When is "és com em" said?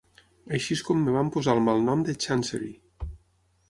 0.77-1.13